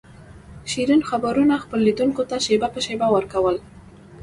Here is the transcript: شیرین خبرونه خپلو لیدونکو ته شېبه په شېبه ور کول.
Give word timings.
شیرین 0.71 1.01
خبرونه 1.09 1.55
خپلو 1.63 1.81
لیدونکو 1.87 2.21
ته 2.29 2.35
شېبه 2.45 2.67
په 2.73 2.79
شېبه 2.85 3.07
ور 3.11 3.25
کول. 3.33 3.55